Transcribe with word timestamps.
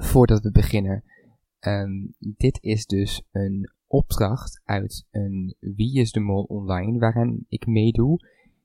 voordat 0.00 0.42
we 0.42 0.50
beginnen. 0.50 1.04
Ehm, 1.58 2.06
dit 2.18 2.58
is 2.62 2.86
dus 2.86 3.22
een 3.30 3.70
opdracht 3.86 4.60
uit 4.64 5.06
een 5.10 5.56
Wie 5.58 6.00
is 6.00 6.12
de 6.12 6.20
Mol 6.20 6.42
online, 6.42 6.98
waarin 6.98 7.46
ik 7.48 7.66
meedoe, 7.66 8.18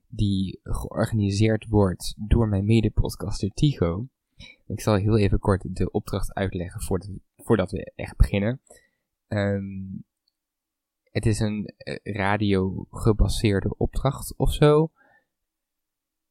die 0.08 0.60
georganiseerd 0.62 1.66
wordt 1.66 2.14
door 2.16 2.48
mijn 2.48 2.64
medepodcaster 2.64 3.50
Tigo. 3.50 4.08
Ik 4.66 4.80
zal 4.80 4.94
heel 4.94 5.18
even 5.18 5.38
kort 5.38 5.76
de 5.76 5.90
opdracht 5.90 6.34
uitleggen 6.34 6.80
voordat, 6.80 7.10
voordat 7.36 7.70
we 7.70 7.92
echt 7.94 8.16
beginnen. 8.16 8.60
Ehm, 9.28 9.64
het 11.10 11.26
is 11.26 11.40
een 11.40 11.72
eh, 11.76 12.14
radio 12.14 12.86
gebaseerde 12.90 13.76
opdracht 13.76 14.34
of 14.36 14.52
zo. 14.52 14.90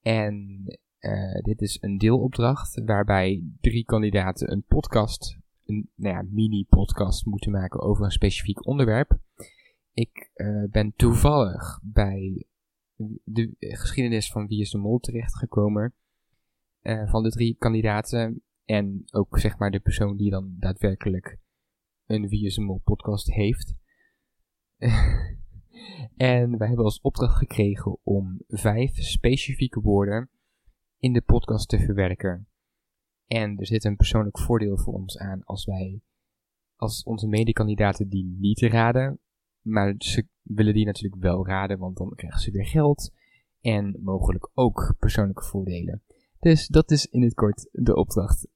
En 0.02 0.64
uh, 1.06 1.42
dit 1.42 1.62
is 1.62 1.78
een 1.82 1.98
deelopdracht 1.98 2.82
waarbij 2.86 3.44
drie 3.62 3.86
kandidaten 3.86 4.52
een 4.52 4.64
podcast, 4.64 5.38
een 5.66 5.90
nou 5.96 6.16
ja, 6.16 6.26
mini-podcast 6.30 7.26
moeten 7.26 7.52
maken 7.52 7.82
over 7.82 8.05
een 8.05 8.12
specifiek 8.12 8.68
onderwerp. 8.68 9.18
Ik 9.94 10.32
uh, 10.36 10.63
ben 10.70 10.94
toevallig 10.96 11.80
bij 11.84 12.46
de 13.23 13.55
geschiedenis 13.60 14.32
van 14.32 14.48
Wie 14.48 14.62
is 14.62 14.72
de 14.72 14.77
Mol 14.77 14.99
terechtgekomen. 14.99 15.94
Uh, 16.82 17.10
van 17.10 17.24
de 17.24 17.30
drie 17.30 17.55
kandidaten. 17.60 18.41
En 18.66 19.04
ook 19.12 19.40
zeg 19.40 19.58
maar 19.58 19.72
de 19.72 19.80
persoon 19.80 20.18
die 20.18 20.30
dan 20.30 20.55
daadwerkelijk 20.60 21.38
een 22.05 22.27
Wie 22.27 22.46
is 22.46 22.55
de 22.55 22.62
Mol 22.62 22.82
podcast 22.84 23.34
heeft. 23.34 23.74
en 26.18 26.58
wij 26.58 26.68
hebben 26.68 26.85
als 26.85 27.02
opdracht 27.02 27.38
gekregen 27.38 27.98
om 28.04 28.41
vijf 28.48 28.96
specifieke 28.96 29.80
woorden 29.80 30.30
in 31.05 31.14
de 31.14 31.22
podcast 31.22 31.70
te 31.70 31.80
verwerken. 31.80 32.48
En 33.26 33.58
er 33.58 33.66
zit 33.66 33.84
een 33.84 33.96
persoonlijk 33.96 34.40
voordeel 34.40 34.77
voor 34.77 34.94
ons 34.94 35.18
aan 35.18 35.44
als 35.44 35.66
wij, 35.66 36.02
als 36.76 37.04
onze 37.04 37.27
medekandidaten 37.27 38.10
die 38.10 38.35
niet 38.40 38.62
raden, 38.62 39.20
maar 39.62 39.96
ze 39.98 40.27
willen 40.41 40.74
die 40.74 40.85
natuurlijk 40.85 41.21
wel 41.21 41.48
raden, 41.48 41.77
want 41.77 41.98
dan 41.98 42.13
krijgen 42.16 42.40
ze 42.40 42.52
weer 42.52 42.66
geld 42.66 43.12
en 43.62 43.99
mogelijk 44.04 44.49
ook 44.54 44.96
persoonlijke 44.99 45.44
voordelen. 45.44 46.04
Dus 46.40 46.68
dat 46.68 46.91
is 46.91 47.05
in 47.05 47.22
het 47.22 47.34
kort 47.34 47.70
de 47.72 47.96
opdracht. 47.96 48.48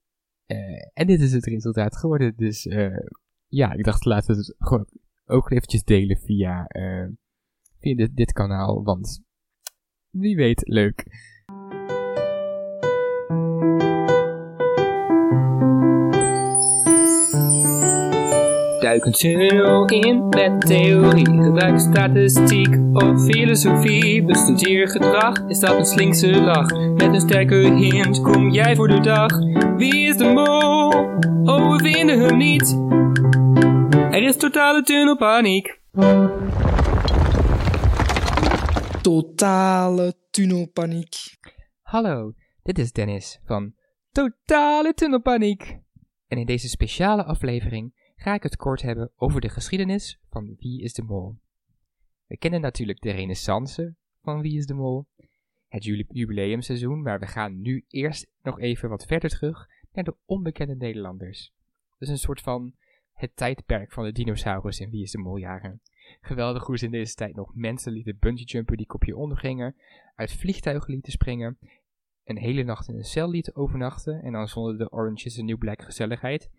Uh, 0.46 0.56
en 0.92 1.06
dit 1.06 1.20
is 1.20 1.32
het 1.32 1.44
resultaat 1.44 1.96
geworden. 1.96 2.36
Dus 2.36 2.66
uh, 2.66 3.06
ja, 3.46 3.72
ik 3.72 3.84
dacht 3.84 4.04
laten 4.04 4.34
we 4.34 4.40
het 4.40 4.54
gewoon 4.58 4.86
ook 5.24 5.50
eventjes 5.50 5.84
delen 5.84 6.16
via, 6.16 6.64
uh, 6.68 7.08
via 7.78 7.94
dit, 7.94 8.16
dit 8.16 8.32
kanaal, 8.32 8.82
want 8.82 9.22
wie 10.10 10.36
weet, 10.36 10.68
leuk. 10.68 11.04
Duik 18.90 19.04
een 19.04 19.12
tunnel 19.12 19.84
in 19.84 20.28
met 20.28 20.60
theorie. 20.60 21.24
Gebruik 21.24 21.80
statistiek 21.80 22.78
of 22.92 23.24
filosofie. 23.24 24.24
Bestudeer 24.24 24.88
gedrag, 24.88 25.48
is 25.48 25.58
dat 25.58 25.78
een 25.78 25.84
slinkse 25.84 26.40
lach? 26.40 26.70
Met 26.70 27.02
een 27.02 27.20
sterke 27.20 27.54
hint 27.54 28.20
kom 28.20 28.50
jij 28.50 28.76
voor 28.76 28.88
de 28.88 29.00
dag. 29.00 29.38
Wie 29.76 30.06
is 30.06 30.16
de 30.16 30.32
mol? 30.32 30.88
Oh, 31.54 31.76
we 31.76 31.78
vinden 31.82 32.20
hem 32.20 32.36
niet. 32.36 32.78
Er 34.14 34.22
is 34.22 34.36
totale 34.36 34.82
tunnelpaniek. 34.82 35.80
Totale 39.02 40.14
tunnelpaniek. 40.30 41.14
Hallo, 41.82 42.32
dit 42.62 42.78
is 42.78 42.92
Dennis 42.92 43.40
van 43.44 43.74
Totale 44.12 44.94
Tunnelpaniek. 44.94 45.78
En 46.26 46.38
in 46.38 46.46
deze 46.46 46.68
speciale 46.68 47.24
aflevering 47.24 47.98
ga 48.20 48.34
ik 48.34 48.42
het 48.42 48.56
kort 48.56 48.82
hebben 48.82 49.10
over 49.16 49.40
de 49.40 49.48
geschiedenis 49.48 50.18
van 50.30 50.56
Wie 50.58 50.82
is 50.82 50.92
de 50.92 51.02
Mol. 51.02 51.36
We 52.26 52.36
kennen 52.36 52.60
natuurlijk 52.60 53.00
de 53.00 53.10
renaissance 53.10 53.94
van 54.22 54.40
Wie 54.40 54.58
is 54.58 54.66
de 54.66 54.74
Mol, 54.74 55.06
het 55.68 55.84
jubileumseizoen, 55.84 57.02
maar 57.02 57.18
we 57.18 57.26
gaan 57.26 57.60
nu 57.60 57.84
eerst 57.88 58.30
nog 58.42 58.60
even 58.60 58.88
wat 58.88 59.06
verder 59.06 59.30
terug 59.30 59.68
naar 59.92 60.04
de 60.04 60.14
onbekende 60.24 60.76
Nederlanders. 60.76 61.52
Dus 61.98 62.08
een 62.08 62.18
soort 62.18 62.40
van 62.40 62.74
het 63.12 63.36
tijdperk 63.36 63.92
van 63.92 64.04
de 64.04 64.12
dinosaurus 64.12 64.80
in 64.80 64.90
Wie 64.90 65.02
is 65.02 65.10
de 65.10 65.18
Mol 65.18 65.36
jaren. 65.36 65.80
Geweldig 66.20 66.66
hoe 66.66 66.78
ze 66.78 66.84
in 66.84 66.90
deze 66.90 67.14
tijd 67.14 67.34
nog 67.34 67.54
mensen 67.54 67.92
lieten 67.92 68.16
bungeejumpen 68.18 68.76
die 68.76 68.86
kopje 68.86 69.16
ondergingen, 69.16 69.76
uit 70.14 70.32
vliegtuigen 70.32 70.92
lieten 70.92 71.12
springen, 71.12 71.58
een 72.24 72.38
hele 72.38 72.62
nacht 72.62 72.88
in 72.88 72.96
een 72.96 73.04
cel 73.04 73.30
lieten 73.30 73.56
overnachten 73.56 74.22
en 74.22 74.32
dan 74.32 74.48
zonder 74.48 74.78
de 74.78 74.90
Orange 74.90 75.38
een 75.38 75.44
New 75.44 75.58
Black 75.58 75.82
gezelligheid, 75.82 76.50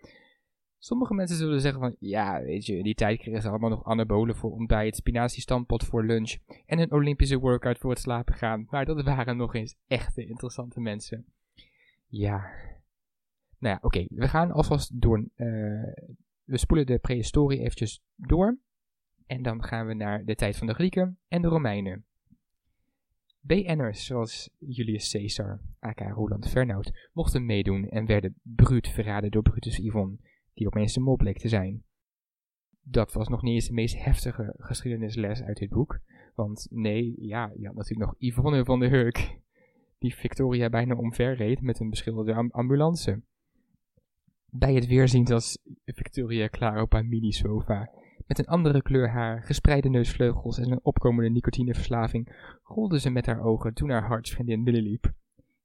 Sommige 0.83 1.13
mensen 1.13 1.37
zullen 1.37 1.61
zeggen 1.61 1.79
van, 1.79 1.95
ja, 1.99 2.41
weet 2.41 2.65
je, 2.65 2.77
in 2.77 2.83
die 2.83 2.93
tijd 2.93 3.19
kregen 3.19 3.41
ze 3.41 3.49
allemaal 3.49 3.69
nog 3.69 3.85
anabolen 3.85 4.35
voor 4.35 4.51
ontbijt, 4.51 4.95
spinaziestampot 4.95 5.83
voor 5.83 6.05
lunch 6.05 6.35
en 6.65 6.79
een 6.79 6.91
Olympische 6.91 7.39
workout 7.39 7.77
voor 7.77 7.89
het 7.89 7.99
slapen 7.99 8.33
gaan. 8.33 8.67
Maar 8.69 8.85
dat 8.85 9.03
waren 9.03 9.37
nog 9.37 9.55
eens 9.55 9.75
echte 9.87 10.25
interessante 10.25 10.79
mensen. 10.79 11.25
Ja. 12.07 12.37
Nou 13.57 13.75
ja, 13.75 13.79
oké, 13.81 14.05
we 14.07 14.27
gaan 14.27 14.51
alvast 14.51 15.01
door, 15.01 15.17
uh, 15.17 15.27
we 16.43 16.57
spoelen 16.57 16.85
de 16.85 16.99
prehistorie 16.99 17.59
eventjes 17.59 18.01
door. 18.15 18.59
En 19.25 19.41
dan 19.41 19.63
gaan 19.63 19.87
we 19.87 19.93
naar 19.93 20.25
de 20.25 20.35
tijd 20.35 20.57
van 20.57 20.67
de 20.67 20.73
Grieken 20.73 21.19
en 21.27 21.41
de 21.41 21.47
Romeinen. 21.47 22.05
BN'ers 23.39 24.05
zoals 24.05 24.49
Julius 24.57 25.11
Caesar, 25.11 25.61
aka 25.79 26.09
Roland 26.09 26.49
Fernhout, 26.49 27.09
mochten 27.13 27.45
meedoen 27.45 27.89
en 27.89 28.05
werden 28.05 28.35
bruut 28.41 28.87
verraden 28.87 29.31
door 29.31 29.41
Brutus 29.41 29.77
Yvonne 29.77 30.17
die 30.53 30.67
opeens 30.67 30.93
de 30.93 30.99
mol 30.99 31.15
bleek 31.15 31.37
te 31.37 31.47
zijn. 31.47 31.83
Dat 32.83 33.13
was 33.13 33.27
nog 33.27 33.41
niet 33.41 33.53
eens 33.53 33.67
de 33.67 33.73
meest 33.73 34.03
heftige 34.03 34.53
geschiedenisles 34.57 35.43
uit 35.43 35.57
dit 35.57 35.69
boek. 35.69 35.99
Want 36.35 36.67
nee, 36.69 37.13
ja, 37.17 37.51
je 37.57 37.65
had 37.65 37.75
natuurlijk 37.75 38.09
nog 38.09 38.15
Yvonne 38.19 38.65
van 38.65 38.79
der 38.79 38.89
Hurk, 38.89 39.39
die 39.97 40.15
Victoria 40.15 40.69
bijna 40.69 40.95
omver 40.95 41.35
reed 41.35 41.61
met 41.61 41.79
een 41.79 41.89
beschilderde 41.89 42.49
ambulance. 42.51 43.21
Bij 44.45 44.73
het 44.73 44.87
weerzien 44.87 45.25
was 45.25 45.57
Victoria 45.85 46.47
klaar 46.47 46.81
op 46.81 46.91
haar 46.91 47.05
mini-sofa. 47.05 47.89
Met 48.27 48.39
een 48.39 48.45
andere 48.45 48.81
kleur 48.81 49.09
haar, 49.09 49.43
gespreide 49.43 49.89
neusvleugels 49.89 50.57
en 50.57 50.71
een 50.71 50.83
opkomende 50.83 51.29
nicotineverslaving 51.29 52.35
rolde 52.63 52.99
ze 52.99 53.09
met 53.09 53.25
haar 53.25 53.43
ogen 53.43 53.73
toen 53.73 53.89
haar 53.89 54.07
hartsvriendin 54.07 54.63
binnenliep. 54.63 55.13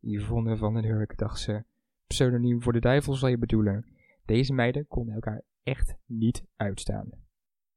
Yvonne 0.01 0.57
van 0.57 0.75
den 0.75 0.85
Hurk, 0.85 1.19
dacht 1.19 1.39
ze. 1.39 1.65
Pseudoniem 2.07 2.63
voor 2.63 2.73
de 2.73 2.81
duivel 2.81 3.15
zal 3.15 3.29
je 3.29 3.39
bedoelen. 3.39 3.85
Deze 4.27 4.53
meiden 4.53 4.87
konden 4.87 5.15
elkaar 5.15 5.43
echt 5.63 5.97
niet 6.07 6.45
uitstaan. 6.57 7.11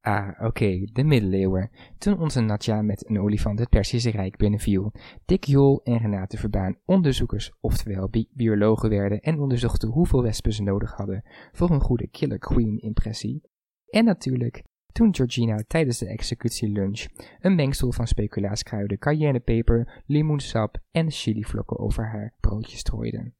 Ah, 0.01 0.29
oké, 0.41 0.85
de 0.93 1.03
middeleeuwen. 1.03 1.69
Toen 1.97 2.19
onze 2.19 2.41
Natja 2.41 2.81
met 2.81 3.09
een 3.09 3.19
olifant 3.19 3.59
het 3.59 3.69
Persische 3.69 4.09
Rijk 4.09 4.37
binnenviel. 4.37 4.91
Dick 5.25 5.43
Jol 5.43 5.83
en 5.83 5.97
Renate 5.97 6.37
Verbaan 6.37 6.77
onderzoekers, 6.85 7.51
oftewel 7.59 8.09
bi 8.09 8.27
biologen 8.31 8.89
werden 8.89 9.19
en 9.19 9.39
onderzochten 9.39 9.89
hoeveel 9.89 10.23
wespen 10.23 10.53
ze 10.53 10.63
nodig 10.63 10.93
hadden 10.93 11.23
voor 11.51 11.69
een 11.69 11.81
goede 11.81 12.07
Killer 12.07 12.39
Queen 12.39 12.77
impressie. 12.77 13.41
En 13.89 14.05
natuurlijk, 14.05 14.63
toen 14.91 15.15
Georgina 15.15 15.63
tijdens 15.67 15.97
de 15.97 16.07
executie 16.07 16.69
lunch 16.69 17.05
een 17.39 17.55
mengsel 17.55 17.91
van 17.91 18.07
speculaaskruiden, 18.07 18.97
cayennepeper, 18.97 20.03
limoensap 20.05 20.77
en 20.91 21.11
chilivlokken 21.11 21.79
over 21.79 22.07
haar 22.07 22.33
broodje 22.39 22.77
strooide. 22.77 23.33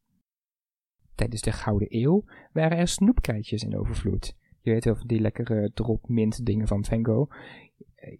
Tijdens 1.19 1.41
de 1.41 1.52
Gouden 1.52 1.88
Eeuw 1.90 2.24
waren 2.53 2.78
er 2.78 2.88
snoepkrijtjes 2.88 3.63
in 3.63 3.78
overvloed. 3.78 4.35
Je 4.62 4.72
weet 4.72 4.85
wel 4.85 4.96
van 4.96 5.07
die 5.07 5.19
lekkere 5.19 5.72
drop 5.74 6.07
mint 6.07 6.46
dingen 6.46 6.68
van 6.68 6.85
Van 6.85 7.06
Gogh. 7.06 7.35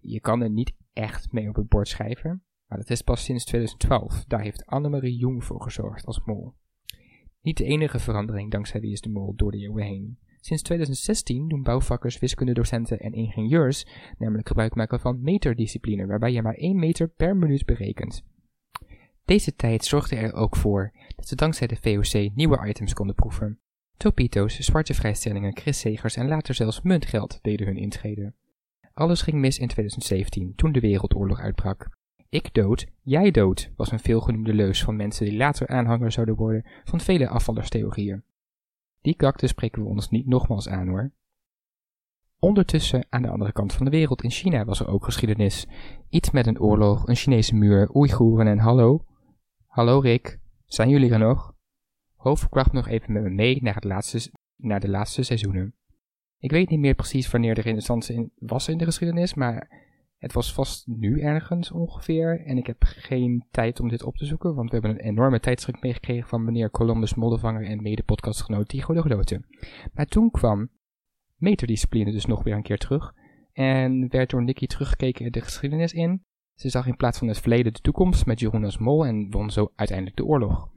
Je 0.00 0.20
kan 0.20 0.42
er 0.42 0.50
niet 0.50 0.72
echt 0.92 1.32
mee 1.32 1.48
op 1.48 1.54
het 1.54 1.68
bord 1.68 1.88
schrijven. 1.88 2.42
Maar 2.66 2.78
dat 2.78 2.90
is 2.90 3.02
pas 3.02 3.24
sinds 3.24 3.44
2012. 3.44 4.24
Daar 4.24 4.40
heeft 4.40 4.66
Annemarie 4.66 5.16
Jong 5.16 5.44
voor 5.44 5.62
gezorgd 5.62 6.06
als 6.06 6.24
mol. 6.24 6.54
Niet 7.42 7.56
de 7.56 7.64
enige 7.64 7.98
verandering 7.98 8.50
dankzij 8.50 8.80
Wie 8.80 8.92
is 8.92 9.00
de 9.00 9.10
Mol 9.10 9.34
door 9.36 9.50
de 9.50 9.58
eeuwen 9.58 9.84
heen. 9.84 10.18
Sinds 10.40 10.62
2016 10.62 11.48
doen 11.48 11.62
bouwvakkers, 11.62 12.18
wiskundedocenten 12.18 12.98
en 12.98 13.12
ingenieurs 13.12 13.86
namelijk 14.18 14.48
gebruik 14.48 14.74
maken 14.74 15.00
van 15.00 15.22
meterdiscipline, 15.22 16.06
waarbij 16.06 16.32
je 16.32 16.42
maar 16.42 16.54
1 16.54 16.78
meter 16.78 17.08
per 17.08 17.36
minuut 17.36 17.64
berekent. 17.64 18.24
Deze 19.24 19.56
tijd 19.56 19.84
zorgde 19.84 20.16
er 20.16 20.32
ook 20.32 20.56
voor 20.56 20.92
dat 21.16 21.28
ze 21.28 21.34
dankzij 21.34 21.66
de 21.66 21.76
VOC 21.76 22.34
nieuwe 22.34 22.66
items 22.66 22.92
konden 22.92 23.14
proeven. 23.14 23.60
Topito's, 23.96 24.58
zwarte 24.58 24.94
vrijstellingen, 24.94 25.56
Chris 25.56 25.84
en 25.84 26.28
later 26.28 26.54
zelfs 26.54 26.82
muntgeld 26.82 27.38
deden 27.42 27.66
hun 27.66 27.76
intrede. 27.76 28.34
Alles 28.92 29.22
ging 29.22 29.36
mis 29.36 29.58
in 29.58 29.68
2017, 29.68 30.52
toen 30.56 30.72
de 30.72 30.80
Wereldoorlog 30.80 31.40
uitbrak. 31.40 31.98
Ik 32.28 32.54
dood, 32.54 32.86
jij 33.02 33.30
dood, 33.30 33.70
was 33.76 33.92
een 33.92 33.98
veelgenoemde 33.98 34.54
leus 34.54 34.84
van 34.84 34.96
mensen 34.96 35.24
die 35.24 35.36
later 35.36 35.68
aanhanger 35.68 36.12
zouden 36.12 36.34
worden 36.34 36.66
van 36.84 37.00
vele 37.00 37.28
afvallerstheorieën. 37.28 38.22
Die 39.00 39.14
kakte 39.14 39.46
spreken 39.46 39.82
we 39.82 39.88
ons 39.88 40.10
niet 40.10 40.26
nogmaals 40.26 40.68
aan 40.68 40.88
hoor. 40.88 41.12
Ondertussen, 42.38 43.06
aan 43.08 43.22
de 43.22 43.28
andere 43.28 43.52
kant 43.52 43.72
van 43.72 43.84
de 43.84 43.90
wereld, 43.90 44.22
in 44.22 44.30
China 44.30 44.64
was 44.64 44.80
er 44.80 44.88
ook 44.88 45.04
geschiedenis. 45.04 45.66
Iets 46.08 46.30
met 46.30 46.46
een 46.46 46.60
oorlog, 46.60 47.08
een 47.08 47.16
Chinese 47.16 47.54
muur, 47.54 47.94
Oeigoeren 47.94 48.46
en 48.46 48.58
hallo. 48.58 49.04
Hallo 49.70 49.98
Rick, 49.98 50.40
zijn 50.64 50.88
jullie 50.88 51.10
er 51.10 51.18
nog? 51.18 51.54
Hoofd 52.14 52.72
nog 52.72 52.88
even 52.88 53.12
met 53.12 53.22
me 53.22 53.30
mee 53.30 53.62
naar 53.62 53.74
het 53.74 53.84
laatste 53.84 54.30
naar 54.56 54.80
de 54.80 54.88
laatste 54.88 55.22
seizoenen. 55.22 55.74
Ik 56.38 56.50
weet 56.50 56.68
niet 56.68 56.80
meer 56.80 56.94
precies 56.94 57.30
wanneer 57.30 57.54
de 57.54 57.60
renaissance 57.60 58.14
in, 58.14 58.32
was 58.38 58.68
in 58.68 58.78
de 58.78 58.84
geschiedenis, 58.84 59.34
maar 59.34 59.68
het 60.16 60.32
was 60.32 60.54
vast 60.54 60.86
nu 60.86 61.20
ergens 61.20 61.70
ongeveer. 61.70 62.44
En 62.46 62.56
ik 62.56 62.66
heb 62.66 62.82
geen 62.82 63.46
tijd 63.50 63.80
om 63.80 63.88
dit 63.88 64.02
op 64.02 64.16
te 64.16 64.26
zoeken, 64.26 64.54
want 64.54 64.70
we 64.70 64.76
hebben 64.76 64.90
een 64.90 65.10
enorme 65.10 65.40
tijdschrift 65.40 65.82
meegekregen 65.82 66.28
van 66.28 66.44
meneer 66.44 66.70
Columbus 66.70 67.14
Moldevanger 67.14 67.64
en 67.64 67.82
mede-podcastgenoot 67.82 68.68
Tigo 68.68 68.94
de. 68.94 69.44
Maar 69.92 70.06
toen 70.06 70.30
kwam 70.30 70.70
meterdiscipline 71.36 72.12
dus 72.12 72.26
nog 72.26 72.42
weer 72.42 72.54
een 72.54 72.62
keer 72.62 72.78
terug. 72.78 73.14
En 73.52 74.08
werd 74.08 74.30
door 74.30 74.44
Nicky 74.44 74.66
teruggekeken 74.66 75.32
de 75.32 75.40
geschiedenis 75.40 75.92
in. 75.92 76.24
Ze 76.60 76.68
zag 76.68 76.86
in 76.86 76.96
plaats 76.96 77.18
van 77.18 77.28
het 77.28 77.38
verleden 77.38 77.72
de 77.72 77.80
toekomst 77.80 78.26
met 78.26 78.40
Jeroen 78.40 78.64
als 78.64 78.78
mol 78.78 79.06
en 79.06 79.30
won 79.30 79.50
zo 79.50 79.72
uiteindelijk 79.76 80.16
de 80.16 80.24
oorlog. 80.24 80.70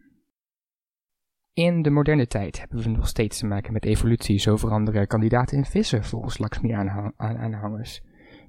In 1.53 1.81
de 1.81 1.89
moderne 1.89 2.27
tijd 2.27 2.59
hebben 2.59 2.83
we 2.83 2.89
nog 2.89 3.07
steeds 3.07 3.37
te 3.37 3.45
maken 3.45 3.73
met 3.73 3.85
evolutie. 3.85 4.39
Zo 4.39 4.57
veranderen 4.57 5.07
kandidaten 5.07 5.57
in 5.57 5.65
vissen 5.65 6.03
volgens 6.03 6.37
Laxmi-aanhangers. 6.37 8.01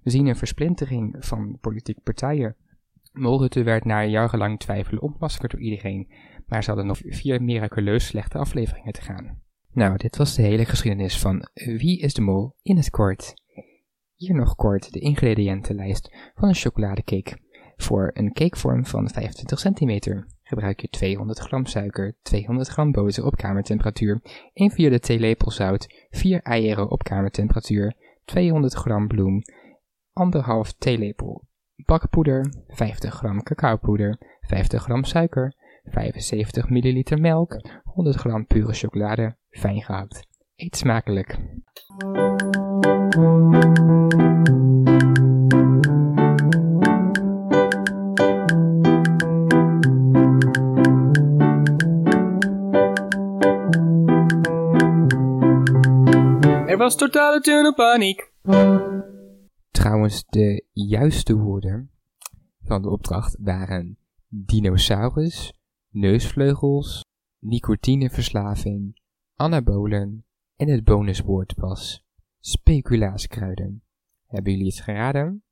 We 0.02 0.10
zien 0.10 0.26
een 0.26 0.36
versplintering 0.36 1.16
van 1.18 1.58
politieke 1.60 2.00
partijen. 2.00 2.56
Molrutte 3.12 3.62
werd 3.62 3.84
na 3.84 4.04
jarenlang 4.04 4.58
twijfelen 4.58 5.02
ontmaskerd 5.02 5.50
door 5.50 5.60
iedereen, 5.60 6.08
maar 6.46 6.62
ze 6.62 6.68
hadden 6.68 6.86
nog 6.86 6.98
vier 7.04 7.42
miraculeus 7.42 8.06
slechte 8.06 8.38
afleveringen 8.38 8.92
te 8.92 9.02
gaan. 9.02 9.42
Nou, 9.72 9.96
dit 9.96 10.16
was 10.16 10.34
de 10.34 10.42
hele 10.42 10.64
geschiedenis 10.64 11.18
van 11.18 11.48
Wie 11.54 12.00
is 12.00 12.14
de 12.14 12.22
Mol 12.22 12.54
in 12.62 12.76
het 12.76 12.90
kort. 12.90 13.34
Hier 14.24 14.34
nog 14.34 14.54
kort 14.54 14.92
de 14.92 15.00
ingrediëntenlijst 15.00 16.16
van 16.34 16.48
een 16.48 16.54
chocoladecake. 16.54 17.38
Voor 17.76 18.10
een 18.14 18.32
cakevorm 18.32 18.86
van 18.86 19.08
25 19.08 19.58
centimeter 19.58 20.26
gebruik 20.42 20.80
je 20.80 20.88
200 20.88 21.38
gram 21.38 21.66
suiker, 21.66 22.16
200 22.22 22.68
gram 22.68 22.92
boter 22.92 23.24
op 23.24 23.36
kamertemperatuur, 23.36 24.20
1 24.52 24.70
vierde 24.70 25.00
theelepel 25.00 25.50
zout, 25.50 26.06
4 26.10 26.42
eieren 26.42 26.90
op 26.90 27.02
kamertemperatuur, 27.02 27.94
200 28.24 28.74
gram 28.74 29.06
bloem, 29.06 29.42
1,5 30.34 30.78
theelepel 30.78 31.44
bakpoeder, 31.84 32.54
50 32.68 33.14
gram 33.14 33.42
cacaopoeder, 33.42 34.38
50 34.40 34.82
gram 34.82 35.04
suiker, 35.04 35.54
75 35.84 36.68
milliliter 36.68 37.20
melk, 37.20 37.60
100 37.82 38.16
gram 38.16 38.46
pure 38.46 38.72
chocolade, 38.72 39.36
fijn 39.50 39.82
gehakt. 39.82 40.26
Eet 40.56 40.76
smakelijk. 40.76 41.38
Er 43.14 43.20
was 56.76 56.96
totale 56.96 57.40
tunnelpaniek. 57.40 58.32
Trouwens, 59.70 60.24
de 60.28 60.64
juiste 60.72 61.36
woorden 61.36 61.90
van 62.62 62.82
de 62.82 62.90
opdracht 62.90 63.36
waren 63.40 63.98
dinosaurus, 64.28 65.52
neusvleugels, 65.90 67.04
nicotineverslaving, 67.38 69.00
anabolen 69.34 70.24
en 70.56 70.68
het 70.68 70.84
bonuswoord 70.84 71.54
was 71.56 72.04
speculaaskruiden. 72.46 73.82
Hebben 74.26 74.52
jullie 74.52 74.66
het 74.66 74.80
geraden? 74.80 75.43